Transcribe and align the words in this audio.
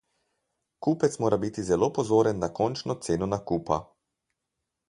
Kupec 0.85 1.17
mora 1.25 1.39
biti 1.43 1.65
zelo 1.69 1.91
pozoren 1.99 2.43
na 2.45 2.51
končno 2.61 2.99
ceno 3.09 3.31
nakupa. 3.37 3.79